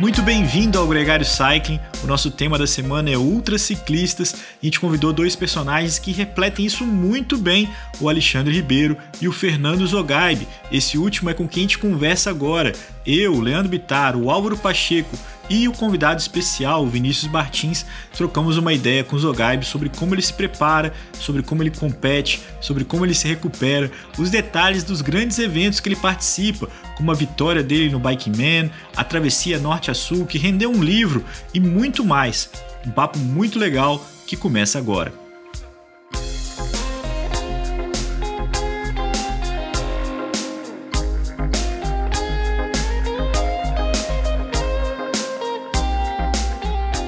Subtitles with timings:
[0.00, 1.80] Muito bem-vindo ao Gregário Cycling.
[2.04, 6.86] O nosso tema da semana é ultraciclistas a gente convidou dois personagens que refletem isso
[6.86, 7.68] muito bem,
[8.00, 10.46] o Alexandre Ribeiro e o Fernando Zogaib.
[10.70, 12.72] Esse último é com quem a gente conversa agora.
[13.04, 15.18] Eu, Leandro Bitar, o Álvaro Pacheco
[15.48, 20.22] e o convidado especial, Vinícius Martins, trocamos uma ideia com o Zogaib sobre como ele
[20.22, 25.38] se prepara, sobre como ele compete, sobre como ele se recupera, os detalhes dos grandes
[25.38, 29.94] eventos que ele participa, como a vitória dele no Bike Man, a travessia norte a
[29.94, 31.24] sul, que rendeu um livro
[31.54, 32.50] e muito mais.
[32.86, 35.27] Um papo muito legal que começa agora.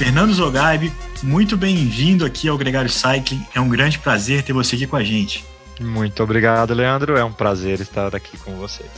[0.00, 0.90] Fernando Zogaib,
[1.22, 3.46] muito bem-vindo aqui ao Gregário Cycling.
[3.54, 5.44] É um grande prazer ter você aqui com a gente.
[5.78, 7.18] Muito obrigado, Leandro.
[7.18, 8.88] É um prazer estar aqui com vocês.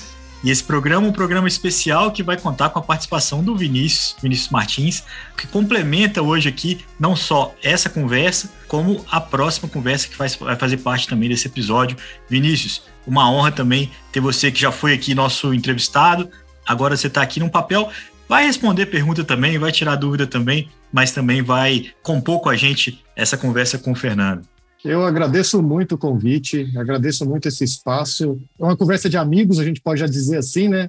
[0.44, 4.14] E esse programa é um programa especial que vai contar com a participação do Vinícius,
[4.22, 5.03] Vinícius Martins,
[5.36, 10.77] que complementa hoje aqui não só essa conversa, como a próxima conversa que vai fazer
[10.77, 11.97] parte também desse episódio.
[12.28, 16.31] Vinícius, uma honra também ter você que já foi aqui nosso entrevistado.
[16.64, 17.91] Agora você está aqui num papel
[18.33, 23.05] vai responder pergunta também, vai tirar dúvida também, mas também vai compor com a gente
[23.14, 24.41] essa conversa com o Fernando.
[24.83, 28.41] Eu agradeço muito o convite, agradeço muito esse espaço.
[28.59, 30.88] É uma conversa de amigos, a gente pode já dizer assim, né?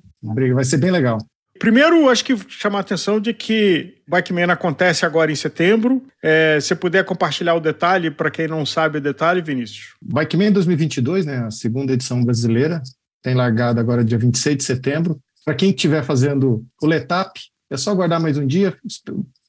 [0.53, 1.17] Vai ser bem legal.
[1.59, 6.01] Primeiro, acho que chamar a atenção de que Bikeman acontece agora em setembro.
[6.23, 9.95] É, se puder compartilhar o detalhe, para quem não sabe o detalhe, Vinícius.
[10.01, 12.81] Bikeman 2022, né, a segunda edição brasileira,
[13.21, 15.19] tem largado agora dia 26 de setembro.
[15.45, 17.39] Para quem estiver fazendo o Letap,
[17.69, 18.77] é só aguardar mais um dia,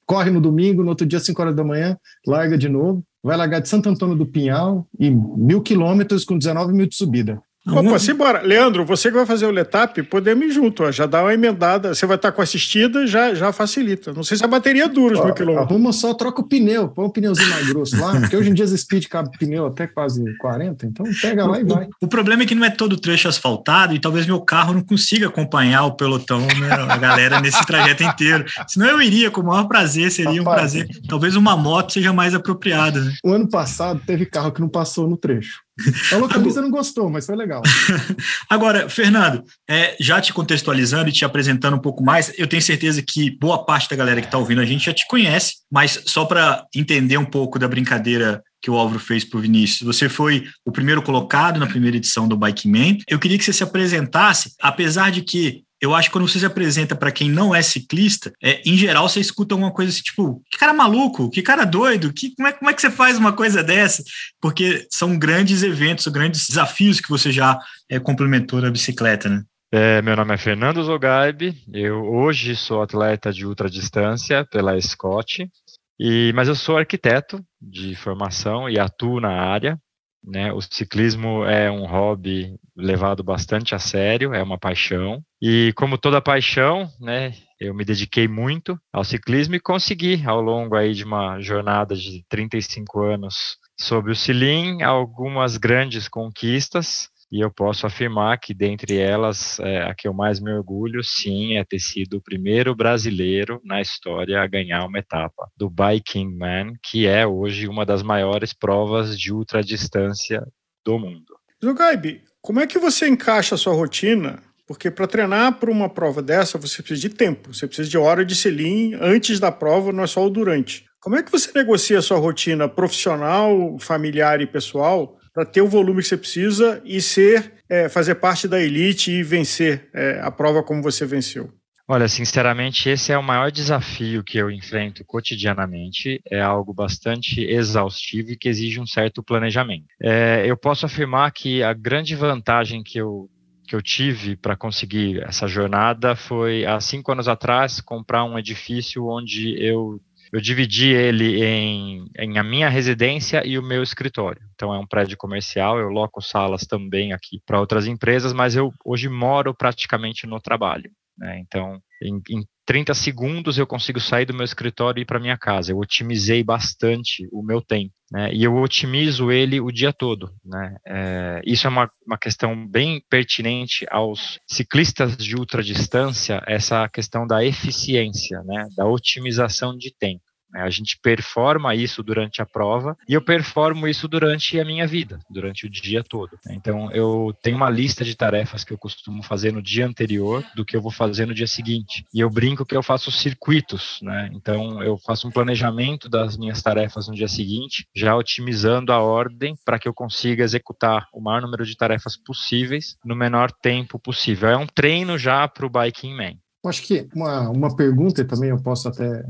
[0.05, 1.97] corre no domingo, no outro dia, 5 horas da manhã,
[2.27, 3.05] larga de novo.
[3.23, 7.41] Vai largar de Santo Antônio do Pinhal e mil quilômetros com 19 mil de subida.
[7.67, 8.43] Opa, simbora.
[8.43, 11.95] Leandro, você que vai fazer o Letap, podemos ir junto, ó, já dá uma emendada.
[11.95, 14.13] Você vai estar com assistida, já, já facilita.
[14.13, 15.71] Não sei se a bateria dura os mil quilômetros.
[15.71, 18.67] Arruma só, troca o pneu, põe um pneuzinho mais grosso lá, porque hoje em dia
[18.67, 21.87] as Speed cabe pneu até quase 40, então pega lá e vai.
[22.03, 24.83] O, o problema é que não é todo trecho asfaltado e talvez meu carro não
[24.83, 28.45] consiga acompanhar o pelotão, né, a galera nesse trajeto inteiro.
[28.69, 30.89] Senão eu iria com o maior prazer, seria Rapaz, um prazer.
[31.09, 33.01] Talvez uma moto seja mais apropriada.
[33.01, 33.13] Né?
[33.25, 35.64] O ano passado teve carro que não passou no trecho.
[36.13, 37.63] A localiza não gostou, mas foi legal.
[38.49, 43.03] Agora, Fernando, é, já te contextualizando e te apresentando um pouco mais, eu tenho certeza
[43.03, 46.25] que boa parte da galera que está ouvindo a gente já te conhece, mas só
[46.25, 49.83] para entender um pouco da brincadeira que o Álvaro fez para o Vinícius.
[49.83, 52.97] Você foi o primeiro colocado na primeira edição do Bike Man.
[53.07, 56.47] Eu queria que você se apresentasse, apesar de que eu acho que quando você se
[56.47, 60.43] apresenta para quem não é ciclista, é, em geral você escuta uma coisa assim, tipo,
[60.51, 63.33] que cara maluco, que cara doido, que, como, é, como é que você faz uma
[63.33, 64.03] coisa dessa?
[64.41, 67.59] Porque são grandes eventos, grandes desafios que você já
[67.91, 69.43] é, complementou na bicicleta, né?
[69.73, 75.51] É, meu nome é Fernando Zogaib, eu hoje sou atleta de ultradistância pela Scott,
[75.99, 79.79] e, mas eu sou arquiteto de formação e atuo na área.
[80.27, 80.53] Né?
[80.53, 85.23] O ciclismo é um hobby levado bastante a sério, é uma paixão.
[85.41, 90.75] E como toda paixão, né, eu me dediquei muito ao ciclismo e consegui, ao longo
[90.75, 97.09] aí de uma jornada de 35 anos sobre o Cilim, algumas grandes conquistas.
[97.35, 101.57] E eu posso afirmar que, dentre elas, é, a que eu mais me orgulho, sim,
[101.57, 106.75] é ter sido o primeiro brasileiro na história a ganhar uma etapa do Biking Man,
[106.81, 110.47] que é hoje uma das maiores provas de ultradistância
[110.87, 111.35] do mundo.
[111.61, 114.41] Zugaib, como é que você encaixa a sua rotina?
[114.65, 118.25] Porque para treinar para uma prova dessa, você precisa de tempo, você precisa de hora
[118.25, 120.85] de selim antes da prova, não é só o durante.
[121.01, 125.69] Como é que você negocia a sua rotina profissional, familiar e pessoal para ter o
[125.69, 130.31] volume que você precisa e ser, é, fazer parte da elite e vencer é, a
[130.31, 131.53] prova como você venceu?
[131.87, 136.23] Olha, sinceramente, esse é o maior desafio que eu enfrento cotidianamente.
[136.31, 139.85] É algo bastante exaustivo e que exige um certo planejamento.
[140.01, 143.29] É, eu posso afirmar que a grande vantagem que eu
[143.67, 149.07] que eu tive para conseguir essa jornada foi há cinco anos atrás comprar um edifício
[149.07, 149.99] onde eu
[150.35, 154.43] eu dividi ele em, em a minha residência e o meu escritório.
[154.53, 158.73] Então é um prédio comercial, eu loco salas também aqui para outras empresas, mas eu
[158.85, 160.91] hoje moro praticamente no trabalho.
[161.17, 161.39] Né?
[161.39, 165.39] Então, em, em 30 segundos eu consigo sair do meu escritório e ir para minha
[165.39, 165.71] casa.
[165.71, 168.33] Eu otimizei bastante o meu tempo, né?
[168.33, 170.77] E eu otimizo ele o dia todo, né?
[170.87, 177.45] É, isso é uma, uma questão bem pertinente aos ciclistas de ultradistância, essa questão da
[177.45, 178.67] eficiência, né?
[178.77, 180.24] Da otimização de tempo.
[180.55, 180.63] Né?
[180.63, 185.19] A gente performa isso durante a prova e eu performo isso durante a minha vida,
[185.29, 186.39] durante o dia todo.
[186.49, 190.65] Então, eu tenho uma lista de tarefas que eu costumo fazer no dia anterior do
[190.65, 192.05] que eu vou fazer no dia seguinte.
[192.15, 194.31] E eu brinco que eu faço circuitos, né?
[194.33, 199.57] Então, eu faço um planejamento das minhas tarefas no dia seguinte, já otimizando a ordem
[199.65, 204.49] para que eu consiga executar o maior número de tarefas possíveis no menor tempo possível.
[204.49, 206.35] É um treino já para o Biking Man.
[206.65, 209.25] Acho que uma, uma pergunta, e também eu posso até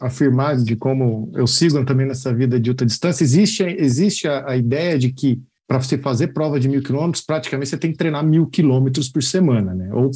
[0.00, 4.98] afirmar de como eu sigo também nessa vida de ultradistância, existe, existe a, a ideia
[4.98, 8.46] de que para você fazer prova de mil quilômetros, praticamente você tem que treinar mil
[8.46, 9.90] quilômetros por semana, né?
[9.92, 10.10] Ou,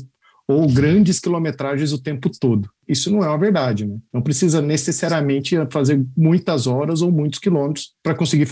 [0.49, 2.71] ou grandes quilometragens o tempo todo.
[2.89, 3.99] Isso não é uma verdade, né?
[4.13, 8.49] Não precisa necessariamente fazer muitas horas ou muitos quilômetros para conseguir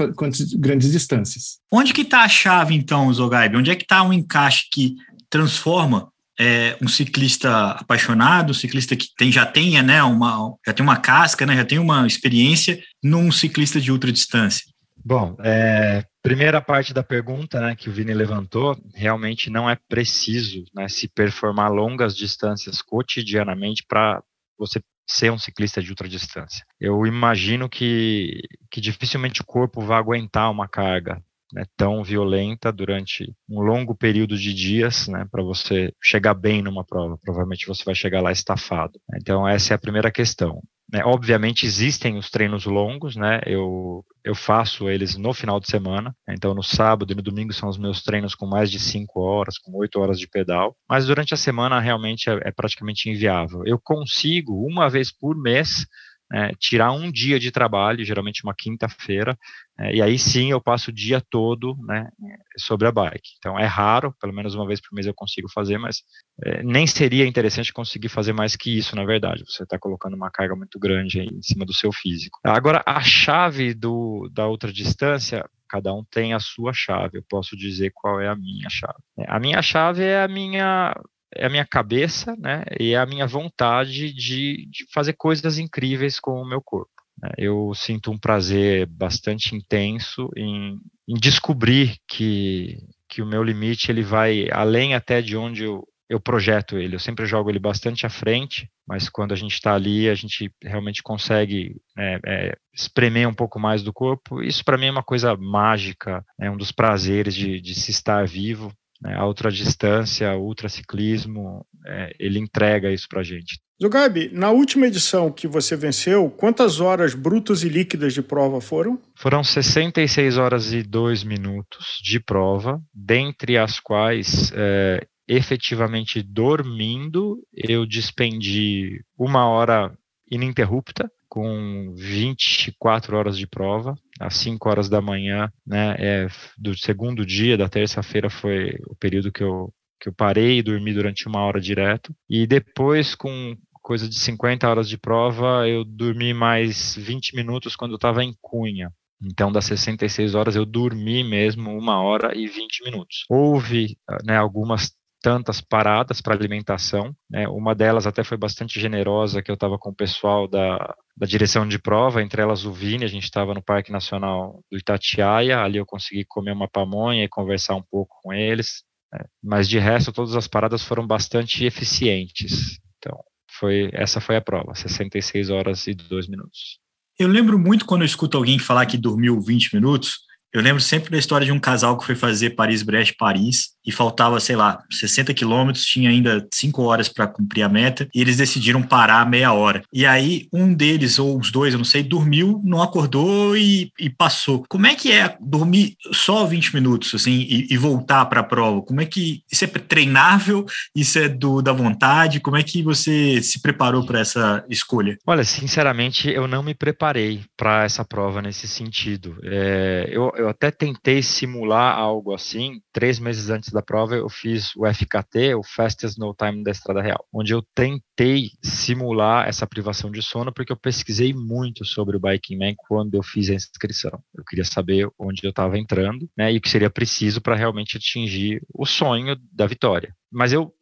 [0.59, 1.59] grandes distâncias.
[1.73, 3.57] Onde que está a chave, então, Zogaib?
[3.57, 4.97] Onde é que está um encaixe que
[5.31, 6.10] transforma
[6.41, 10.97] é, um ciclista apaixonado, um ciclista que tem, já tenha né, uma, já tem uma
[10.97, 14.65] casca, né, já tem uma experiência num ciclista de ultradistância?
[15.05, 20.65] Bom, é, primeira parte da pergunta né, que o Vini levantou, realmente não é preciso
[20.75, 24.23] né, se performar longas distâncias cotidianamente para
[24.59, 26.65] você ser um ciclista de ultradistância.
[26.81, 28.41] Eu imagino que,
[28.71, 31.23] que dificilmente o corpo vai aguentar uma carga
[31.53, 36.85] né, tão violenta durante um longo período de dias, né, para você chegar bem numa
[36.85, 37.19] prova.
[37.23, 38.99] Provavelmente você vai chegar lá estafado.
[39.17, 40.63] Então essa é a primeira questão.
[40.93, 43.41] Né, obviamente existem os treinos longos, né?
[43.47, 46.13] Eu, eu faço eles no final de semana.
[46.29, 49.57] Então no sábado e no domingo são os meus treinos com mais de cinco horas,
[49.57, 50.77] com oito horas de pedal.
[50.89, 53.63] Mas durante a semana realmente é, é praticamente inviável.
[53.65, 55.87] Eu consigo uma vez por mês
[56.33, 59.37] é, tirar um dia de trabalho, geralmente uma quinta-feira,
[59.79, 62.09] é, e aí sim eu passo o dia todo né,
[62.57, 63.31] sobre a bike.
[63.39, 66.03] Então é raro, pelo menos uma vez por mês eu consigo fazer, mas
[66.45, 69.45] é, nem seria interessante conseguir fazer mais que isso, na verdade.
[69.47, 72.39] Você está colocando uma carga muito grande em cima do seu físico.
[72.45, 77.19] Agora, a chave do, da outra distância, cada um tem a sua chave.
[77.19, 78.99] Eu posso dizer qual é a minha chave.
[79.27, 80.95] A minha chave é a minha
[81.35, 86.19] é a minha cabeça, né, e é a minha vontade de, de fazer coisas incríveis
[86.19, 86.91] com o meu corpo.
[87.23, 87.31] Né.
[87.39, 90.79] Eu sinto um prazer bastante intenso em,
[91.09, 92.79] em descobrir que,
[93.09, 96.97] que o meu limite ele vai além até de onde eu, eu projeto ele.
[96.97, 100.51] Eu sempre jogo ele bastante à frente, mas quando a gente está ali, a gente
[100.63, 104.43] realmente consegue é, é, espremer um pouco mais do corpo.
[104.43, 108.27] Isso para mim é uma coisa mágica, é um dos prazeres de, de se estar
[108.27, 113.59] vivo né, a ultradistância, ultraciclismo, é, ele entrega isso para a gente.
[113.83, 119.01] Zugabi, na última edição que você venceu, quantas horas brutas e líquidas de prova foram?
[119.17, 127.87] Foram 66 horas e 2 minutos de prova, dentre as quais, é, efetivamente dormindo, eu
[127.87, 129.91] despendi uma hora
[130.31, 136.27] ininterrupta, com 24 horas de prova, às 5 horas da manhã, né, é,
[136.59, 140.93] do segundo dia, da terça-feira foi o período que eu, que eu parei e dormi
[140.93, 146.35] durante uma hora direto, e depois com coisa de 50 horas de prova, eu dormi
[146.35, 151.77] mais 20 minutos quando eu estava em Cunha, então, das 66 horas, eu dormi mesmo
[151.77, 153.25] uma hora e 20 minutos.
[153.29, 157.15] Houve né, algumas tantas paradas para alimentação.
[157.29, 157.47] Né?
[157.49, 161.69] Uma delas até foi bastante generosa, que eu estava com o pessoal da, da direção
[161.69, 165.77] de prova, entre elas o Vini, a gente estava no Parque Nacional do Itatiaia, ali
[165.77, 168.85] eu consegui comer uma pamonha e conversar um pouco com eles.
[169.13, 169.21] Né?
[169.45, 172.81] Mas de resto, todas as paradas foram bastante eficientes.
[172.97, 173.19] Então,
[173.51, 176.79] foi essa foi a prova, 66 horas e 2 minutos.
[177.19, 180.21] Eu lembro muito quando eu escuto alguém falar que dormiu 20 minutos,
[180.55, 184.57] eu lembro sempre da história de um casal que foi fazer Paris-Brest-Paris e faltava, sei
[184.57, 189.29] lá, 60 quilômetros, tinha ainda 5 horas para cumprir a meta e eles decidiram parar
[189.29, 189.83] meia hora.
[189.93, 194.11] E aí um deles, ou os dois, eu não sei, dormiu, não acordou e, e
[194.11, 194.65] passou.
[194.69, 198.83] Como é que é dormir só 20 minutos, assim, e, e voltar para a prova?
[198.83, 200.65] Como é que isso é treinável?
[200.95, 202.41] Isso é do, da vontade?
[202.41, 205.17] Como é que você se preparou para essa escolha?
[205.27, 209.37] Olha, sinceramente, eu não me preparei para essa prova nesse sentido.
[209.43, 214.29] É, eu, eu até tentei simular algo assim três meses antes antes da prova, eu
[214.29, 219.67] fiz o FKT, o Fastest No Time da Estrada Real, onde eu tentei simular essa
[219.67, 223.55] privação de sono, porque eu pesquisei muito sobre o Biking Man quando eu fiz a
[223.55, 224.23] inscrição.
[224.37, 227.97] Eu queria saber onde eu estava entrando, né, e o que seria preciso para realmente
[227.97, 230.15] atingir o sonho da vitória.
[230.31, 230.75] Mas eu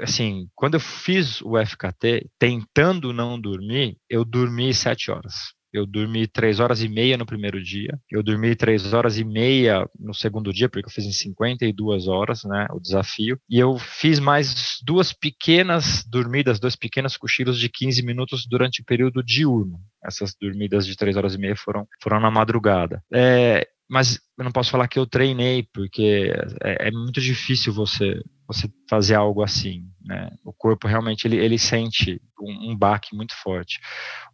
[0.00, 5.52] assim, quando eu fiz o FKT, tentando não dormir, eu dormi sete horas.
[5.74, 9.88] Eu dormi três horas e meia no primeiro dia, eu dormi três horas e meia
[9.98, 14.20] no segundo dia, porque eu fiz em 52 horas, né, o desafio, e eu fiz
[14.20, 19.80] mais duas pequenas dormidas, dois pequenos cochilos de 15 minutos durante o período diurno.
[20.04, 23.02] Essas dormidas de três horas e meia foram, foram na madrugada.
[23.12, 28.22] É, mas eu não posso falar que eu treinei, porque é, é muito difícil você
[28.46, 30.30] você fazer algo assim, né?
[30.44, 33.80] O corpo realmente ele, ele sente um, um baque muito forte.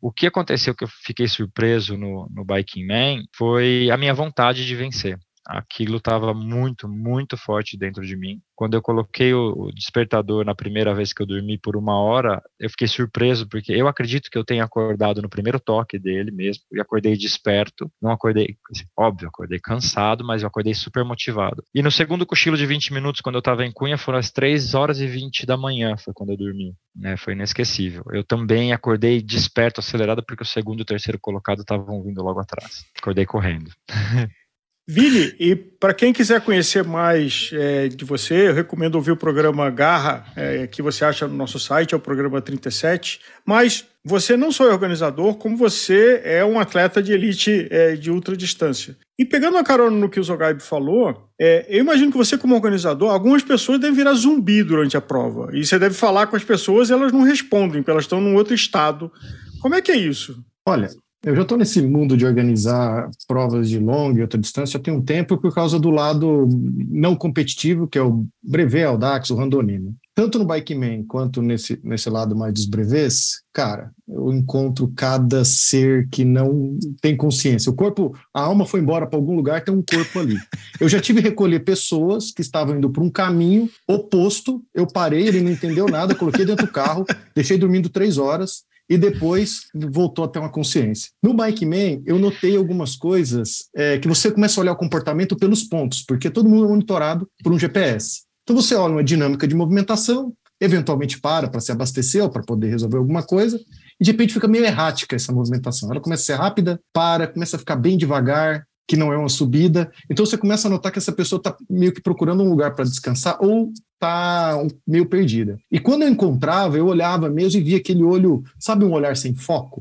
[0.00, 4.66] O que aconteceu que eu fiquei surpreso no, no Biking Man foi a minha vontade
[4.66, 8.40] de vencer aquilo estava muito, muito forte dentro de mim.
[8.54, 12.68] Quando eu coloquei o, despertador na primeira vez que eu dormi por uma hora, eu
[12.68, 16.80] fiquei surpreso, porque eu acredito que eu tenha acordado no primeiro toque dele mesmo, e
[16.80, 18.56] acordei desperto, não acordei,
[18.96, 21.64] óbvio, acordei cansado, mas eu acordei super motivado.
[21.74, 24.74] E no segundo cochilo de 20 minutos, quando eu estava em Cunha, foram as 3
[24.74, 28.04] horas e 20 da manhã, foi quando eu dormi, né, foi inesquecível.
[28.12, 32.40] Eu também acordei desperto, acelerado, porque o segundo e o terceiro colocado estavam vindo logo
[32.40, 32.84] atrás.
[32.98, 33.70] Acordei correndo.
[34.88, 39.70] Vini, e para quem quiser conhecer mais é, de você, eu recomendo ouvir o programa
[39.70, 43.20] Garra, é, que você acha no nosso site, é o programa 37.
[43.46, 48.10] Mas você não só é organizador, como você é um atleta de elite é, de
[48.10, 48.96] ultradistância.
[49.18, 52.54] E pegando a carona no que o Zogaib falou, é, eu imagino que você, como
[52.54, 55.50] organizador, algumas pessoas devem virar zumbi durante a prova.
[55.52, 58.34] E você deve falar com as pessoas e elas não respondem, porque elas estão num
[58.34, 59.12] outro estado.
[59.60, 60.42] Como é que é isso?
[60.66, 60.88] Olha,
[61.24, 64.94] eu já estou nesse mundo de organizar provas de longa e outra distância há tem
[64.94, 66.48] um tempo por causa do lado
[66.88, 69.94] não competitivo, que é o brevet, o DAX, o Randonino.
[70.14, 76.08] Tanto no Bikeman quanto nesse, nesse lado mais dos brevets, cara, eu encontro cada ser
[76.10, 77.70] que não tem consciência.
[77.70, 80.36] O corpo, a alma foi embora para algum lugar, tem um corpo ali.
[80.80, 85.28] Eu já tive que recolher pessoas que estavam indo para um caminho oposto, eu parei,
[85.28, 90.24] ele não entendeu nada, coloquei dentro do carro, deixei dormindo três horas, e depois voltou
[90.24, 91.10] a ter uma consciência.
[91.22, 95.36] No Bike Man, eu notei algumas coisas é, que você começa a olhar o comportamento
[95.36, 98.22] pelos pontos, porque todo mundo é monitorado por um GPS.
[98.42, 102.68] Então você olha uma dinâmica de movimentação, eventualmente para para se abastecer ou para poder
[102.68, 103.60] resolver alguma coisa,
[104.00, 105.88] e de repente fica meio errática essa movimentação.
[105.88, 109.28] Ela começa a ser rápida, para, começa a ficar bem devagar, que não é uma
[109.28, 109.88] subida.
[110.10, 112.84] Então você começa a notar que essa pessoa está meio que procurando um lugar para
[112.84, 115.60] descansar ou está meio perdida.
[115.70, 119.32] E quando eu encontrava, eu olhava mesmo e via aquele olho, sabe um olhar sem
[119.32, 119.80] foco?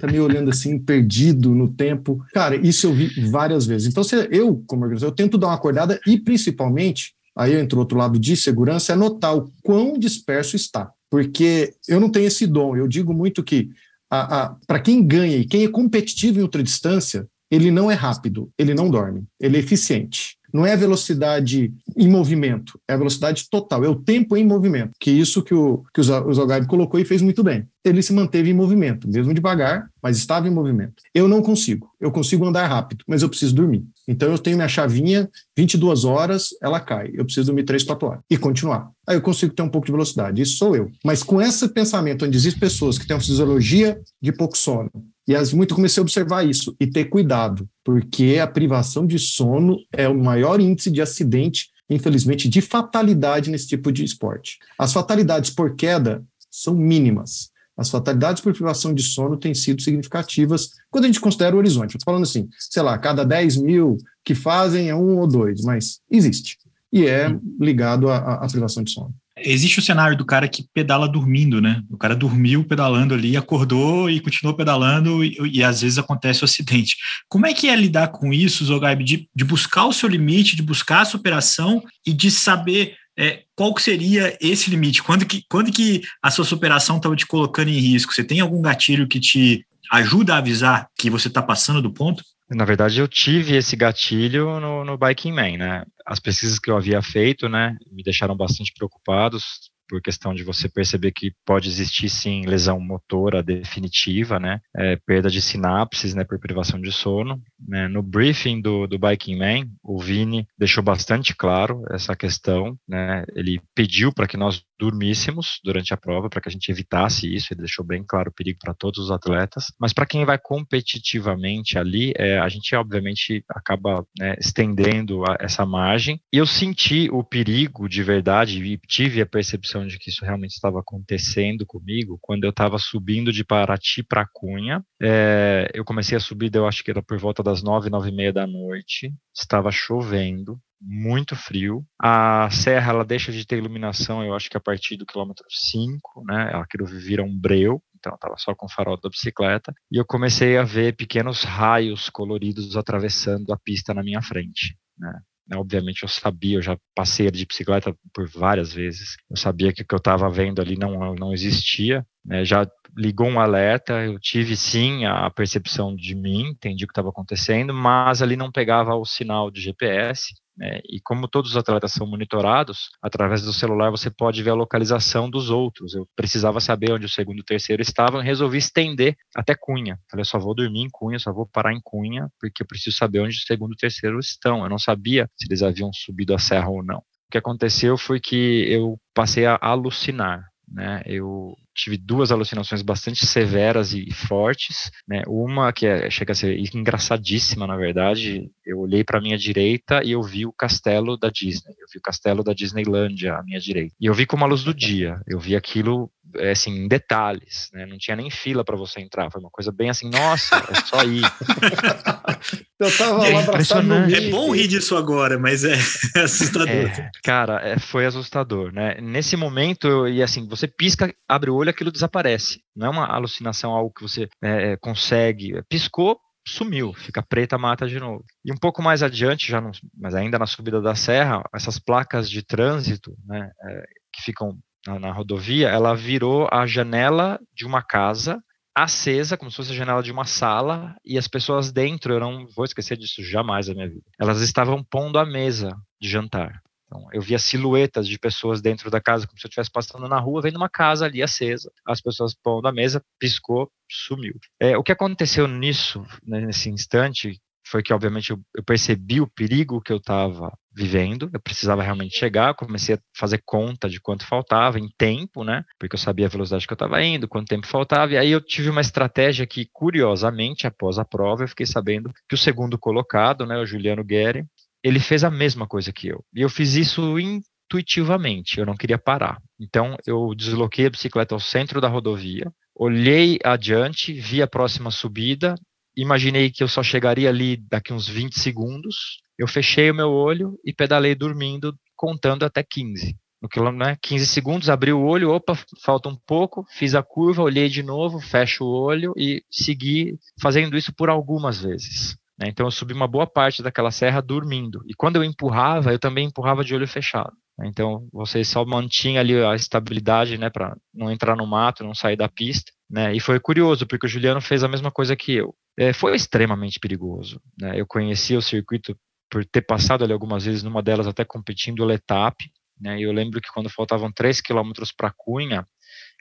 [0.00, 2.24] Tá meio olhando assim, perdido no tempo.
[2.32, 3.88] Cara, isso eu vi várias vezes.
[3.88, 7.98] Então, eu, como organizador, eu tento dar uma acordada e, principalmente, aí entra o outro
[7.98, 10.92] lado de segurança, é notar o quão disperso está.
[11.10, 12.76] Porque eu não tenho esse dom.
[12.76, 13.68] Eu digo muito que
[14.08, 18.90] para quem ganha e quem é competitivo em ultradistância, ele não é rápido, ele não
[18.90, 20.38] dorme, ele é eficiente.
[20.52, 24.92] Não é a velocidade em movimento, é a velocidade total, é o tempo em movimento.
[24.98, 27.66] Que isso que o, que o Zogaib colocou e fez muito bem.
[27.84, 31.02] Ele se manteve em movimento, mesmo devagar, mas estava em movimento.
[31.14, 31.90] Eu não consigo.
[32.00, 33.84] Eu consigo andar rápido, mas eu preciso dormir.
[34.06, 37.10] Então eu tenho minha chavinha, 22 horas, ela cai.
[37.12, 38.90] Eu preciso dormir 3, 4 horas e continuar.
[39.06, 40.40] Aí eu consigo ter um pouco de velocidade.
[40.40, 40.90] Isso sou eu.
[41.04, 44.90] Mas com esse pensamento onde existem pessoas que têm uma fisiologia de pouco sono,
[45.28, 49.76] e as, muito comecei a observar isso e ter cuidado, porque a privação de sono
[49.92, 54.58] é o maior índice de acidente, infelizmente, de fatalidade nesse tipo de esporte.
[54.78, 57.50] As fatalidades por queda são mínimas.
[57.76, 61.96] As fatalidades por privação de sono têm sido significativas quando a gente considera o horizonte.
[61.96, 66.00] Estou falando assim, sei lá, cada 10 mil que fazem é um ou dois, mas
[66.10, 66.56] existe.
[66.90, 69.14] E é ligado à, à privação de sono.
[69.42, 71.82] Existe o cenário do cara que pedala dormindo, né?
[71.90, 76.44] O cara dormiu pedalando ali, acordou e continuou pedalando e, e às vezes acontece o
[76.44, 76.96] acidente.
[77.28, 80.62] Como é que é lidar com isso, Zogaib, de, de buscar o seu limite, de
[80.62, 85.02] buscar a superação e de saber é, qual que seria esse limite?
[85.02, 88.14] Quando que, quando que a sua superação estava te colocando em risco?
[88.14, 92.22] Você tem algum gatilho que te ajuda a avisar que você está passando do ponto?
[92.50, 95.84] Na verdade, eu tive esse gatilho no, no Biking Man, né?
[96.06, 99.70] As pesquisas que eu havia feito, né, me deixaram bastante preocupados.
[99.88, 104.60] Por questão de você perceber que pode existir sim lesão motora definitiva, né?
[104.76, 107.40] É, perda de sinapses, né, por privação de sono.
[107.66, 107.88] Né?
[107.88, 113.24] No briefing do, do Biking Man, o Vini deixou bastante claro essa questão, né?
[113.34, 117.52] Ele pediu para que nós dormíssemos durante a prova, para que a gente evitasse isso,
[117.52, 121.76] ele deixou bem claro o perigo para todos os atletas, mas para quem vai competitivamente
[121.76, 127.24] ali, é, a gente obviamente acaba né, estendendo a, essa margem, e eu senti o
[127.24, 132.44] perigo de verdade, e tive a percepção de que isso realmente estava acontecendo comigo, quando
[132.44, 136.90] eu estava subindo de Paraty para Cunha, é, eu comecei a subir, eu acho que
[136.90, 141.84] era por volta das nove, nove e meia da noite, estava chovendo, muito frio.
[142.00, 146.24] A serra ela deixa de ter iluminação, eu acho que a partir do quilômetro 5,
[146.24, 146.50] né?
[146.54, 149.72] Aquilo vira um breu, então estava só com o farol da bicicleta.
[149.90, 155.20] E eu comecei a ver pequenos raios coloridos atravessando a pista na minha frente, né?
[155.54, 159.16] Obviamente eu sabia, eu já passei de bicicleta por várias vezes.
[159.30, 162.06] Eu sabia que o que eu estava vendo ali não, não existia.
[162.24, 162.44] Né?
[162.44, 167.10] Já ligou um alerta, eu tive sim a percepção de mim, entendi o que estava
[167.10, 170.34] acontecendo, mas ali não pegava o sinal de GPS.
[170.58, 170.80] Né?
[170.84, 175.30] E como todos os atletas são monitorados, através do celular você pode ver a localização
[175.30, 175.94] dos outros.
[175.94, 179.98] Eu precisava saber onde o segundo e o terceiro estavam resolvi estender até Cunha.
[180.10, 183.20] Falei, só vou dormir em Cunha, só vou parar em Cunha, porque eu preciso saber
[183.20, 184.64] onde o segundo e o terceiro estão.
[184.64, 186.98] Eu não sabia se eles haviam subido a serra ou não.
[186.98, 190.42] O que aconteceu foi que eu passei a alucinar.
[190.70, 191.02] Né?
[191.06, 195.22] Eu tive duas alucinações bastante severas e fortes, né?
[195.26, 198.50] Uma que é, chega a ser engraçadíssima, na verdade.
[198.66, 201.72] Eu olhei para minha direita e eu vi o castelo da Disney.
[201.78, 203.94] Eu vi o castelo da Disneylandia à minha direita.
[204.00, 205.20] E eu vi com uma luz do dia.
[205.26, 206.10] Eu vi aquilo
[206.50, 207.86] assim, em detalhes, né?
[207.86, 209.30] Não tinha nem fila para você entrar.
[209.30, 211.22] Foi uma coisa bem assim, nossa, é só ir.
[212.78, 214.14] eu tava é lá impressionante.
[214.14, 215.74] É bom rir disso agora, mas é,
[216.20, 216.68] assustador.
[216.68, 219.00] É, cara, é, foi assustador, né?
[219.00, 222.60] Nesse momento, e assim, você pisca, abre o olho, aquilo desaparece.
[222.76, 225.62] Não é uma alucinação, algo que você é, consegue.
[225.68, 228.24] Piscou, sumiu, fica preta, mata de novo.
[228.44, 232.30] E um pouco mais adiante, já não, mas ainda na subida da serra, essas placas
[232.30, 233.82] de trânsito, né, é,
[234.12, 234.58] que ficam
[234.88, 238.42] na, na rodovia, ela virou a janela de uma casa
[238.74, 242.46] acesa, como se fosse a janela de uma sala, e as pessoas dentro, eu não
[242.54, 246.62] vou esquecer disso jamais na minha vida, elas estavam pondo a mesa de jantar.
[246.86, 250.18] Então, eu via silhuetas de pessoas dentro da casa, como se eu estivesse passando na
[250.18, 254.34] rua, vendo uma casa ali acesa, as pessoas pondo a mesa, piscou, sumiu.
[254.58, 257.38] É, o que aconteceu nisso, né, nesse instante,
[257.70, 262.16] foi que, obviamente, eu, eu percebi o perigo que eu estava vivendo, eu precisava realmente
[262.16, 265.64] chegar, comecei a fazer conta de quanto faltava em tempo, né?
[265.78, 268.40] Porque eu sabia a velocidade que eu estava indo, quanto tempo faltava, e aí eu
[268.40, 273.44] tive uma estratégia que, curiosamente, após a prova, eu fiquei sabendo que o segundo colocado,
[273.44, 274.44] né, o Juliano Guerri,
[274.82, 276.24] ele fez a mesma coisa que eu.
[276.34, 279.38] E eu fiz isso intuitivamente, eu não queria parar.
[279.60, 285.54] Então, eu desloquei a bicicleta ao centro da rodovia, olhei adiante, vi a próxima subida,
[286.02, 289.20] imaginei que eu só chegaria ali daqui uns 20 segundos.
[289.38, 293.16] Eu fechei o meu olho e pedalei dormindo, contando até 15.
[293.40, 297.42] No quilômetro, né, 15 segundos, abri o olho, opa, falta um pouco, fiz a curva,
[297.42, 302.16] olhei de novo, fecho o olho e segui fazendo isso por algumas vezes.
[302.38, 302.48] Né?
[302.48, 304.82] Então eu subi uma boa parte daquela serra dormindo.
[304.86, 307.32] E quando eu empurrava, eu também empurrava de olho fechado.
[307.64, 312.16] Então você só mantinha ali a estabilidade, né, para não entrar no mato, não sair
[312.16, 313.14] da pista, né?
[313.14, 315.54] E foi curioso porque o Juliano fez a mesma coisa que eu.
[315.78, 317.40] É, foi extremamente perigoso.
[317.60, 317.78] Né?
[317.80, 318.98] Eu conhecia o circuito
[319.30, 322.36] por ter passado ali algumas vezes, numa delas até competindo o Letap,
[322.80, 322.98] né?
[322.98, 325.66] E eu lembro que quando faltavam 3 quilômetros para Cunha,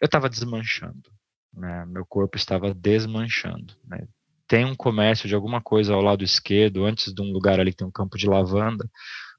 [0.02, 1.10] eu estava desmanchando.
[1.54, 1.86] Né?
[1.88, 3.74] Meu corpo estava desmanchando.
[3.86, 4.08] Né?
[4.48, 7.78] Tem um comércio de alguma coisa ao lado esquerdo, antes de um lugar ali que
[7.78, 8.90] tem um campo de lavanda,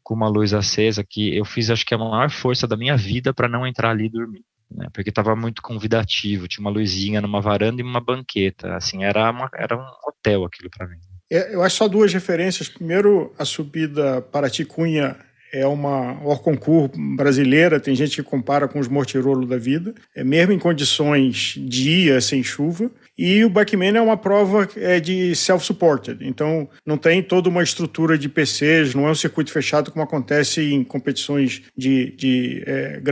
[0.02, 3.34] com uma luz acesa, que eu fiz acho que a maior força da minha vida
[3.34, 4.44] para não entrar ali e dormir.
[4.70, 9.30] Né, porque estava muito convidativo, tinha uma luzinha numa varanda e uma banqueta, assim, era,
[9.30, 10.98] uma, era um hotel aquilo para mim.
[11.30, 12.68] É, eu acho só duas referências.
[12.68, 15.16] Primeiro, a subida para Ticunha
[15.52, 20.52] é uma Orconcourt brasileira, tem gente que compara com os Mortirolo da vida, é mesmo
[20.52, 22.90] em condições dia sem chuva.
[23.18, 28.16] E o Bikeman é uma prova é, de self-supported, então não tem toda uma estrutura
[28.16, 33.02] de PCs, não é um circuito fechado como acontece em competições de, de é,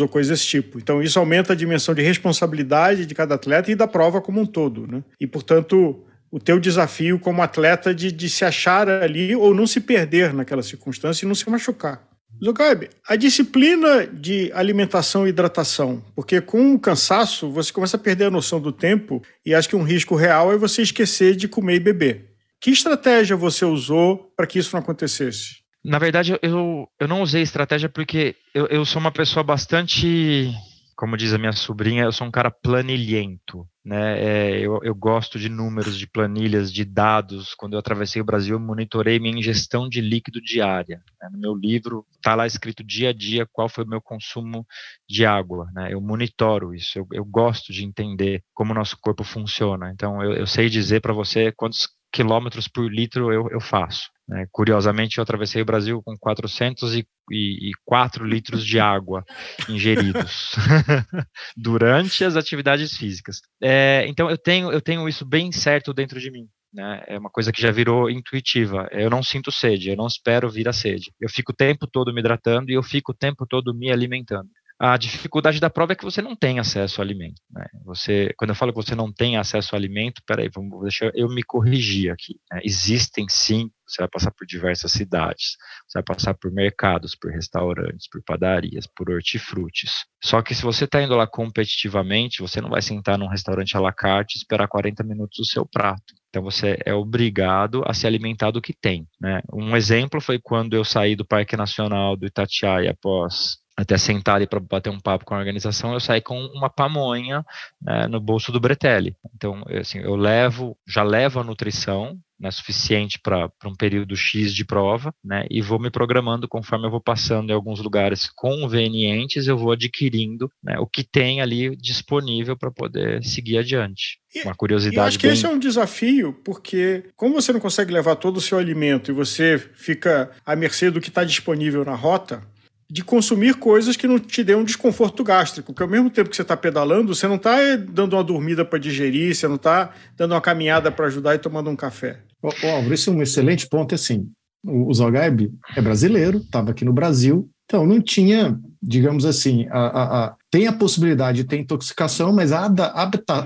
[0.00, 0.78] ou coisas desse tipo.
[0.78, 4.46] Então isso aumenta a dimensão de responsabilidade de cada atleta e da prova como um
[4.46, 4.86] todo.
[4.86, 5.02] Né?
[5.20, 9.80] E, portanto, o teu desafio como atleta de, de se achar ali ou não se
[9.80, 12.09] perder naquela circunstância e não se machucar.
[12.42, 18.26] Zucaib, a disciplina de alimentação e hidratação, porque com o cansaço você começa a perder
[18.26, 21.76] a noção do tempo e acho que um risco real é você esquecer de comer
[21.76, 22.30] e beber.
[22.60, 25.60] Que estratégia você usou para que isso não acontecesse?
[25.84, 30.52] Na verdade, eu, eu não usei estratégia porque eu, eu sou uma pessoa bastante
[31.00, 34.20] como diz a minha sobrinha, eu sou um cara planilhento, né?
[34.22, 37.54] É, eu, eu, gosto de números, de planilhas, de dados.
[37.54, 41.02] Quando eu atravessei o Brasil, eu monitorei minha ingestão de líquido diária.
[41.18, 41.30] Né?
[41.32, 44.66] No meu livro está lá escrito dia a dia qual foi o meu consumo
[45.08, 45.70] de água.
[45.72, 45.94] Né?
[45.94, 46.98] Eu monitoro isso.
[46.98, 49.90] Eu, eu, gosto de entender como o nosso corpo funciona.
[49.94, 54.10] Então, eu, eu sei dizer para você quantos quilômetros por litro eu, eu faço.
[54.30, 54.46] Né?
[54.52, 59.24] Curiosamente, eu atravessei o Brasil com 404 litros de água
[59.68, 60.52] ingeridos
[61.58, 63.40] durante as atividades físicas.
[63.60, 66.46] É, então, eu tenho, eu tenho isso bem certo dentro de mim.
[66.72, 67.02] Né?
[67.08, 68.88] É uma coisa que já virou intuitiva.
[68.92, 71.12] Eu não sinto sede, eu não espero vir a sede.
[71.20, 74.48] Eu fico o tempo todo me hidratando e eu fico o tempo todo me alimentando.
[74.82, 77.42] A dificuldade da prova é que você não tem acesso ao alimento.
[77.50, 77.66] Né?
[77.84, 81.28] Você, quando eu falo que você não tem acesso ao alimento, peraí, vamos deixar eu
[81.28, 82.40] me corrigir aqui.
[82.50, 82.62] Né?
[82.64, 88.08] Existem sim, você vai passar por diversas cidades, você vai passar por mercados, por restaurantes,
[88.08, 90.06] por padarias, por hortifrutis.
[90.24, 93.80] Só que se você está indo lá competitivamente, você não vai sentar num restaurante à
[93.80, 96.14] la carte e esperar 40 minutos o seu prato.
[96.30, 99.06] Então você é obrigado a se alimentar do que tem.
[99.20, 99.42] Né?
[99.52, 104.46] Um exemplo foi quando eu saí do Parque Nacional do Itatiaia após até sentar ali
[104.46, 107.44] para bater um papo com a organização, eu saí com uma pamonha
[107.80, 109.16] né, no bolso do Bretelli.
[109.34, 114.64] Então, assim, eu levo, já levo a nutrição, né, suficiente para um período X de
[114.64, 119.58] prova, né, e vou me programando conforme eu vou passando em alguns lugares convenientes, eu
[119.58, 124.18] vou adquirindo né, o que tem ali disponível para poder seguir adiante.
[124.34, 124.96] E, Uma curiosidade.
[124.96, 125.34] Eu acho que bem...
[125.34, 129.14] esse é um desafio, porque como você não consegue levar todo o seu alimento e
[129.14, 132.42] você fica à mercê do que está disponível na rota,
[132.90, 136.34] de consumir coisas que não te dêem um desconforto gástrico, porque ao mesmo tempo que
[136.34, 140.32] você está pedalando, você não está dando uma dormida para digerir, você não está dando
[140.32, 142.18] uma caminhada para ajudar e tomando um café.
[142.42, 144.28] Ó, Álvaro, esse é um excelente ponto, é assim,
[144.64, 150.24] o Zogaib é brasileiro, estava aqui no Brasil, então não tinha, digamos assim, a, a,
[150.24, 152.64] a, tem a possibilidade de ter intoxicação, mas a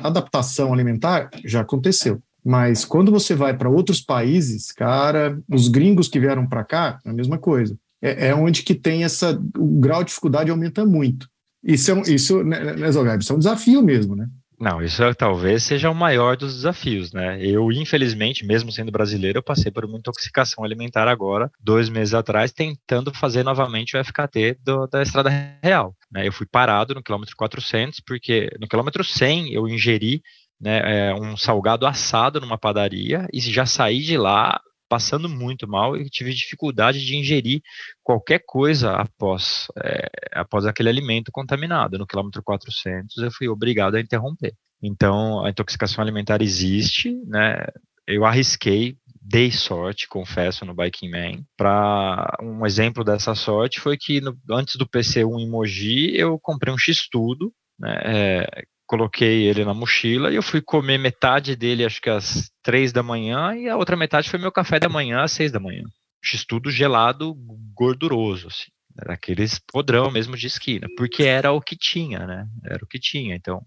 [0.02, 2.18] adaptação alimentar já aconteceu.
[2.42, 7.10] Mas quando você vai para outros países, cara, os gringos que vieram para cá, é
[7.10, 9.40] a mesma coisa é, é onde que tem essa.
[9.56, 11.26] O grau de dificuldade aumenta muito.
[11.64, 14.28] Isso é um, isso, né, né Zogab, isso é um desafio mesmo, né?
[14.60, 17.44] Não, isso é, talvez seja o maior dos desafios, né?
[17.44, 22.52] Eu, infelizmente, mesmo sendo brasileiro, eu passei por uma intoxicação alimentar agora, dois meses atrás,
[22.52, 25.30] tentando fazer novamente o FKT do, da Estrada
[25.62, 25.94] Real.
[26.12, 26.28] Né?
[26.28, 30.22] Eu fui parado no quilômetro 400, porque no quilômetro 100 eu ingeri
[30.60, 35.96] né, é, um salgado assado numa padaria e já saí de lá passando muito mal
[35.96, 37.60] e tive dificuldade de ingerir
[38.02, 41.98] qualquer coisa após, é, após aquele alimento contaminado.
[41.98, 44.54] No quilômetro 400 eu fui obrigado a interromper.
[44.82, 47.66] Então a intoxicação alimentar existe, né?
[48.06, 51.42] Eu arrisquei, dei sorte, confesso, no Biking Man.
[51.56, 56.72] Para um exemplo dessa sorte foi que no, antes do PC1 em Mogi eu comprei
[56.72, 62.00] um X-Tudo, né, é, coloquei ele na mochila e eu fui comer metade dele, acho
[62.00, 65.32] que às três da manhã, e a outra metade foi meu café da manhã às
[65.32, 65.82] seis da manhã.
[66.22, 67.34] X-tudo gelado,
[67.74, 68.74] gorduroso, assim.
[69.00, 72.46] Era aqueles podrão mesmo de esquina, porque era o que tinha, né?
[72.64, 73.34] Era o que tinha.
[73.34, 73.60] Então,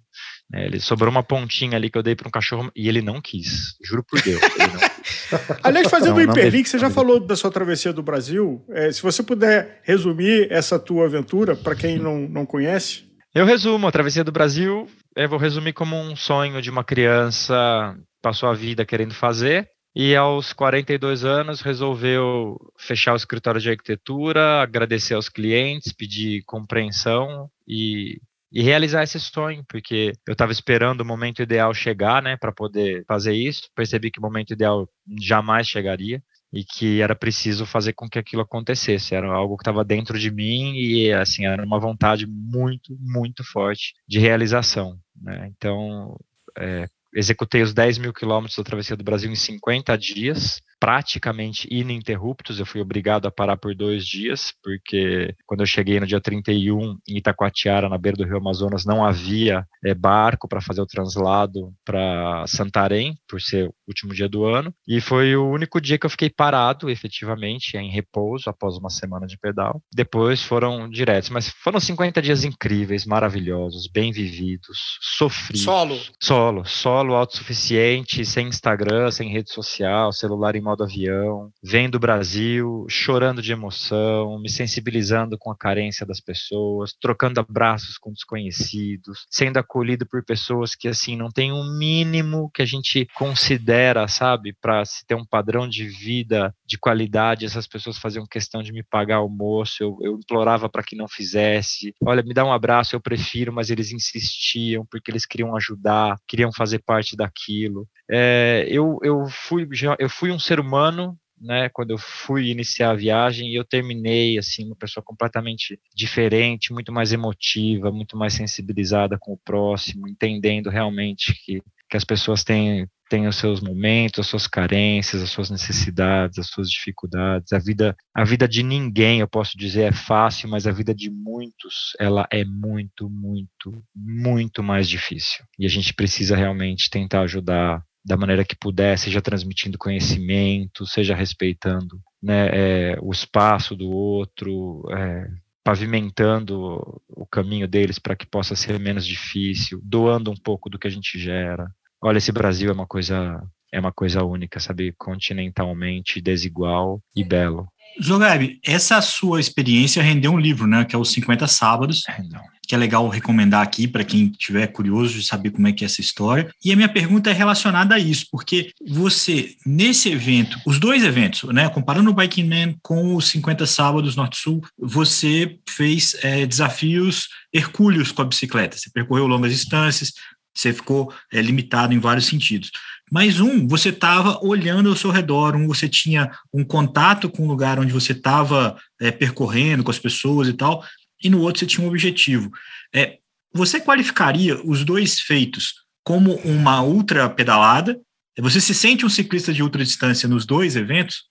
[0.50, 3.20] né, ele sobrou uma pontinha ali que eu dei para um cachorro e ele não
[3.20, 3.76] quis.
[3.84, 4.40] Juro por Deus.
[5.62, 8.66] Aliás, fazendo um hiperlink, você já falou da sua travessia do Brasil.
[8.70, 13.06] É, se você puder resumir essa tua aventura para quem não, não conhece.
[13.36, 17.98] Eu resumo, a travessia do Brasil, eu vou resumir como um sonho de uma criança
[18.22, 24.62] passou a vida querendo fazer e aos 42 anos resolveu fechar o escritório de arquitetura,
[24.62, 31.06] agradecer aos clientes, pedir compreensão e, e realizar esse sonho, porque eu estava esperando o
[31.06, 33.70] momento ideal chegar, né, para poder fazer isso.
[33.76, 34.88] Percebi que o momento ideal
[35.20, 36.22] jamais chegaria
[36.54, 39.16] e que era preciso fazer com que aquilo acontecesse.
[39.16, 43.96] Era algo que estava dentro de mim e assim era uma vontade muito, muito forte
[44.08, 45.00] de realização.
[45.22, 45.48] Né?
[45.48, 46.18] Então,
[46.58, 52.60] é, executei os 10 mil quilômetros da travessia do Brasil em 50 dias praticamente ininterruptos.
[52.60, 56.98] Eu fui obrigado a parar por dois dias, porque quando eu cheguei no dia 31
[57.08, 61.74] em Itacoatiara, na beira do Rio Amazonas, não havia é, barco para fazer o translado
[61.84, 64.74] para Santarém, por ser o último dia do ano.
[64.88, 69.26] E foi o único dia que eu fiquei parado, efetivamente, em repouso, após uma semana
[69.26, 69.82] de pedal.
[69.94, 74.78] Depois foram diretos, mas foram 50 dias incríveis, maravilhosos, bem vividos,
[75.18, 75.64] sofridos.
[75.64, 76.00] Solo.
[76.22, 82.00] Solo, solo solo, autossuficiente, sem Instagram, sem rede social, celular em modo avião, vendo o
[82.00, 89.26] Brasil, chorando de emoção, me sensibilizando com a carência das pessoas, trocando abraços com desconhecidos,
[89.30, 94.54] sendo acolhido por pessoas que assim não tem um mínimo que a gente considera, sabe,
[94.60, 98.84] para se ter um padrão de vida de qualidade, essas pessoas faziam questão de me
[98.84, 101.94] pagar almoço, eu, eu implorava para que não fizesse.
[102.04, 106.52] Olha, me dá um abraço, eu prefiro, mas eles insistiam porque eles queriam ajudar, queriam
[106.52, 107.88] fazer parte daquilo.
[108.10, 109.68] É, eu, eu, fui,
[110.00, 114.38] eu fui um ser humano né, quando eu fui iniciar a viagem, e eu terminei
[114.38, 120.70] assim uma pessoa completamente diferente, muito mais emotiva, muito mais sensibilizada com o próximo, entendendo
[120.70, 125.50] realmente que, que as pessoas têm, têm os seus momentos, as suas carências, as suas
[125.50, 127.54] necessidades, as suas dificuldades.
[127.54, 131.10] A vida, a vida de ninguém, eu posso dizer, é fácil, mas a vida de
[131.10, 135.46] muitos, ela é muito, muito, muito mais difícil.
[135.58, 141.14] E a gente precisa realmente tentar ajudar da maneira que puder, seja transmitindo conhecimento, seja
[141.14, 145.30] respeitando né, é, o espaço do outro, é,
[145.62, 150.88] pavimentando o caminho deles para que possa ser menos difícil, doando um pouco do que
[150.88, 151.70] a gente gera.
[152.02, 157.68] Olha, esse Brasil é uma coisa é uma coisa única, sabe, continentalmente desigual e belo.
[158.02, 162.22] Zogab, essa sua experiência rendeu um livro, né, que é os 50 Sábados, é,
[162.68, 165.88] que é legal recomendar aqui para quem tiver curioso de saber como é que é
[165.88, 166.52] essa história.
[166.64, 171.52] E a minha pergunta é relacionada a isso, porque você, nesse evento, os dois eventos,
[171.52, 178.12] né, comparando o Biking Man com os 50 Sábados Norte-Sul, você fez é, desafios hercúleos
[178.12, 180.12] com a bicicleta, você percorreu longas distâncias,
[180.58, 182.72] você ficou é, limitado em vários sentidos.
[183.12, 187.48] Mas um, você estava olhando ao seu redor, um, você tinha um contato com o
[187.48, 190.84] lugar onde você estava é, percorrendo, com as pessoas e tal,
[191.24, 192.52] e no outro você tinha um objetivo.
[192.94, 193.20] É,
[193.54, 198.00] você qualificaria os dois feitos como uma ultra pedalada?
[198.40, 201.28] Você se sente um ciclista de ultra distância nos dois eventos?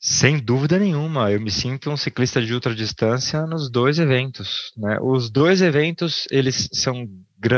[0.00, 4.72] Sem dúvida nenhuma, eu me sinto um ciclista de ultra distância nos dois eventos.
[4.76, 4.96] Né?
[5.00, 7.08] Os dois eventos eles são,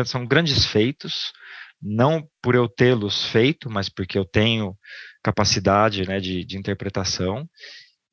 [0.06, 1.32] são grandes feitos,
[1.80, 4.76] não por eu tê-los feito, mas porque eu tenho
[5.22, 7.48] capacidade né, de, de interpretação.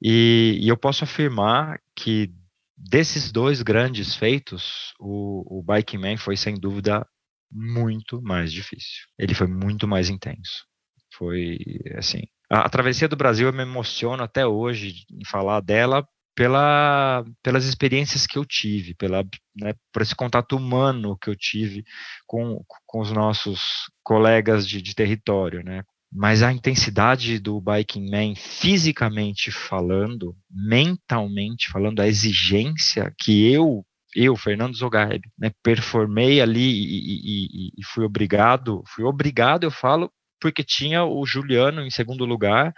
[0.01, 2.31] E, e, eu posso afirmar que
[2.77, 7.05] desses dois grandes feitos, o, o Biking Man foi sem dúvida
[7.51, 9.05] muito mais difícil.
[9.17, 10.65] Ele foi muito mais intenso.
[11.13, 11.57] Foi
[11.95, 12.21] assim.
[12.49, 17.65] A, a travessia do Brasil eu me emociono até hoje em falar dela pela, pelas
[17.65, 19.23] experiências que eu tive, pela,
[19.59, 21.83] né, por esse contato humano que eu tive
[22.27, 25.81] com, com os nossos colegas de, de território, né,
[26.13, 33.83] mas a intensidade do Biking Man, fisicamente falando, mentalmente falando, a exigência que eu,
[34.15, 40.11] eu, Fernando Zogaib, né, performei ali e, e, e, fui obrigado, fui obrigado, eu falo,
[40.39, 42.75] porque tinha o Juliano em segundo lugar,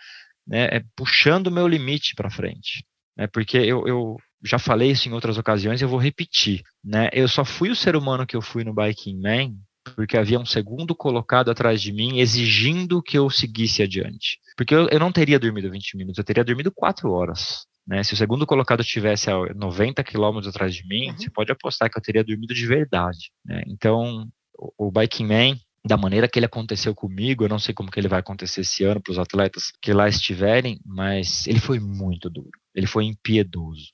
[0.48, 2.86] né, é, puxando o meu limite para frente.
[3.20, 6.64] Né, porque eu, eu já falei isso em outras ocasiões, eu vou repetir.
[6.82, 9.54] Né, eu só fui o ser humano que eu fui no Biking Man
[9.96, 14.40] porque havia um segundo colocado atrás de mim exigindo que eu seguisse adiante.
[14.56, 17.66] Porque eu, eu não teria dormido 20 minutos, eu teria dormido 4 horas.
[17.86, 18.04] Né?
[18.04, 21.18] Se o segundo colocado estivesse a 90 quilômetros atrás de mim, uhum.
[21.18, 23.32] você pode apostar que eu teria dormido de verdade.
[23.44, 23.64] Né?
[23.68, 24.28] Então,
[24.58, 28.00] o, o Biking Man, da maneira que ele aconteceu comigo, eu não sei como que
[28.00, 32.30] ele vai acontecer esse ano para os atletas que lá estiverem, mas ele foi muito
[32.30, 33.88] duro, ele foi impiedoso.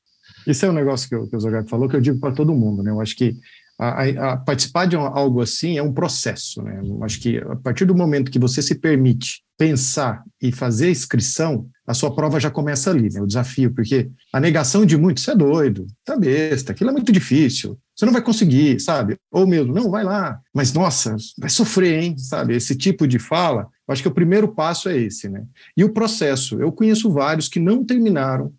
[0.48, 2.84] Isso é um negócio que, que o Zogato falou que eu digo para todo mundo,
[2.84, 2.92] né?
[2.92, 3.36] Eu acho que
[3.78, 6.82] a, a, participar de algo assim é um processo, né?
[7.02, 11.68] Acho que a partir do momento que você se permite pensar e fazer a inscrição,
[11.86, 13.22] a sua prova já começa ali, né?
[13.22, 17.78] O desafio, porque a negação de muitos, é doido, tá besta, aquilo é muito difícil,
[17.96, 19.18] você não vai conseguir, sabe?
[19.32, 22.18] Ou mesmo, não, vai lá, mas nossa, vai sofrer, hein?
[22.18, 22.56] Sabe?
[22.56, 25.46] Esse tipo de fala, eu acho que o primeiro passo é esse, né?
[25.78, 28.54] E o processo, eu conheço vários que não terminaram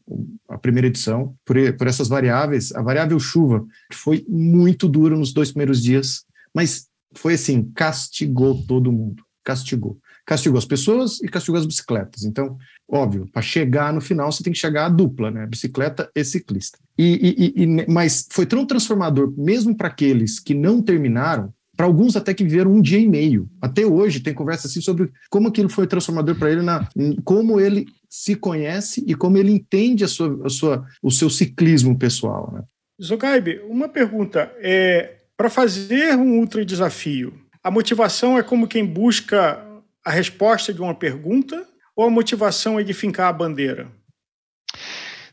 [0.49, 5.51] a primeira edição por, por essas variáveis, a variável chuva foi muito dura nos dois
[5.51, 11.64] primeiros dias, mas foi assim, castigou todo mundo, castigou castigou as pessoas e castigou as
[11.64, 12.24] bicicletas.
[12.24, 12.58] Então,
[12.90, 15.46] óbvio, para chegar no final você tem que chegar a dupla, né?
[15.46, 16.78] Bicicleta e ciclista.
[16.98, 22.16] E, e, e mas foi tão transformador, mesmo para aqueles que não terminaram, para alguns
[22.16, 23.48] até que viveram um dia e meio.
[23.60, 26.88] Até hoje tem conversa assim sobre como aquilo foi transformador para ele, na,
[27.22, 31.96] como ele se conhece e como ele entende a sua, a sua, o seu ciclismo
[31.98, 32.50] pessoal.
[32.52, 32.62] Né?
[33.02, 34.50] Zogaib, uma pergunta.
[34.58, 39.65] É, para fazer um ultra desafio, a motivação é como quem busca
[40.07, 41.66] a resposta de uma pergunta
[41.97, 43.90] ou a motivação é de fincar a bandeira?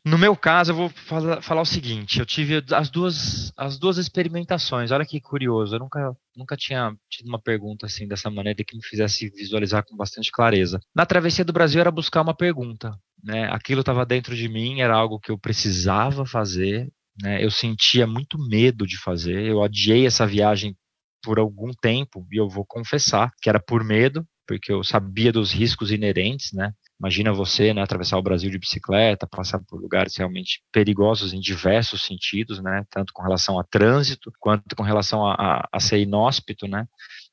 [0.04, 3.98] No meu caso, eu vou falar, falar, o seguinte: eu tive as duas, as duas
[3.98, 4.92] experimentações.
[4.92, 8.84] Olha que curioso, eu nunca, nunca tinha tido uma pergunta assim dessa maneira que me
[8.84, 10.82] fizesse visualizar com bastante clareza.
[10.94, 13.48] Na travessia do Brasil era buscar uma pergunta, né?
[13.52, 16.92] Aquilo estava dentro de mim, era algo que eu precisava fazer.
[17.22, 17.44] Né?
[17.46, 19.46] Eu sentia muito medo de fazer.
[19.46, 20.76] Eu adiei essa viagem
[21.24, 25.52] por algum tempo e eu vou confessar que era por medo, porque eu sabia dos
[25.52, 26.74] riscos inerentes, né?
[27.00, 32.06] Imagina você, né, atravessar o Brasil de bicicleta, passar por lugares realmente perigosos em diversos
[32.06, 36.68] sentidos, né, tanto com relação a trânsito quanto com relação a, a, a ser inóspito,
[36.68, 36.88] né,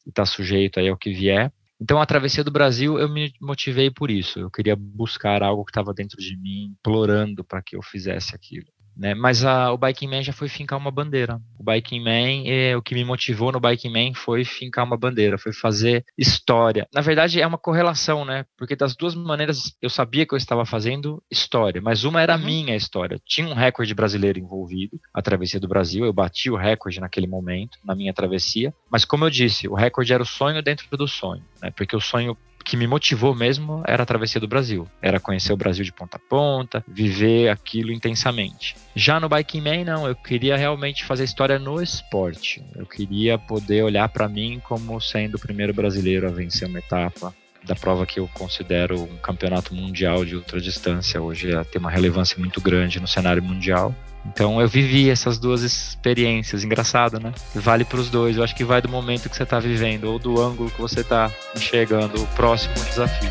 [0.06, 1.52] e estar tá sujeito aí ao que vier.
[1.80, 4.38] Então, a travessia do Brasil, eu me motivei por isso.
[4.38, 8.66] Eu queria buscar algo que estava dentro de mim, implorando para que eu fizesse aquilo.
[9.00, 9.14] Né?
[9.14, 11.40] Mas a, o Biking Man já foi fincar uma bandeira.
[11.58, 15.38] O Biking Man, é, o que me motivou no Biking Man foi fincar uma bandeira,
[15.38, 16.86] foi fazer história.
[16.92, 18.44] Na verdade, é uma correlação, né?
[18.58, 22.44] Porque das duas maneiras eu sabia que eu estava fazendo história, mas uma era uhum.
[22.44, 23.18] minha história.
[23.24, 27.78] Tinha um recorde brasileiro envolvido, a travessia do Brasil, eu bati o recorde naquele momento,
[27.82, 28.74] na minha travessia.
[28.90, 31.70] Mas como eu disse, o recorde era o sonho dentro do sonho, né?
[31.70, 34.86] Porque o sonho que me motivou mesmo era a travessia do Brasil.
[35.02, 38.76] Era conhecer o Brasil de ponta a ponta, viver aquilo intensamente.
[38.94, 42.62] Já no Biking Man, não, eu queria realmente fazer história no esporte.
[42.74, 47.34] Eu queria poder olhar para mim como sendo o primeiro brasileiro a vencer uma etapa
[47.64, 51.20] da prova que eu considero um campeonato mundial de ultradistância.
[51.20, 53.94] Hoje tem uma relevância muito grande no cenário mundial.
[54.26, 57.33] Então eu vivi essas duas experiências, engraçado, né?
[57.54, 58.37] Vale para os dois.
[58.37, 61.00] Eu acho que vai do momento que você está vivendo ou do ângulo que você
[61.00, 63.30] está enxergando o próximo desafio.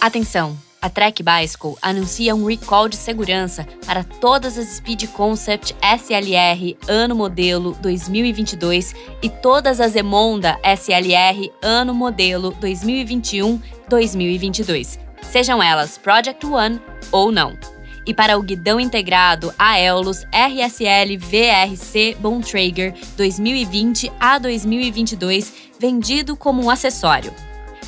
[0.00, 0.65] Atenção!
[0.86, 7.16] A Trek Bicycle anuncia um recall de segurança para todas as Speed Concept SLR ano
[7.16, 17.32] modelo 2022 e todas as Emonda SLR ano modelo 2021-2022, sejam elas Project One ou
[17.32, 17.58] não.
[18.06, 26.70] E para o guidão integrado Aeolus RSL VRC Bontrager 2020 a 2022, vendido como um
[26.70, 27.34] acessório.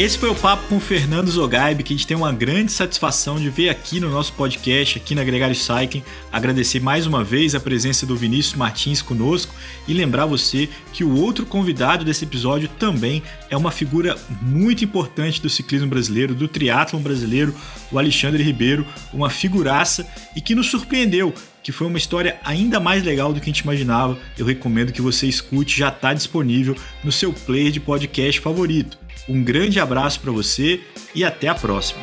[0.00, 3.38] Esse foi o papo com o Fernando Zogaib, que a gente tem uma grande satisfação
[3.38, 6.02] de ver aqui no nosso podcast, aqui na Gregário Cycling.
[6.32, 9.54] Agradecer mais uma vez a presença do Vinícius Martins conosco
[9.86, 15.42] e lembrar você que o outro convidado desse episódio também é uma figura muito importante
[15.42, 17.54] do ciclismo brasileiro, do triatlon brasileiro,
[17.92, 23.04] o Alexandre Ribeiro, uma figuraça e que nos surpreendeu que foi uma história ainda mais
[23.04, 24.18] legal do que a gente imaginava.
[24.38, 28.99] Eu recomendo que você escute, já está disponível no seu player de podcast favorito.
[29.28, 30.80] Um grande abraço para você
[31.14, 32.00] e até a próxima.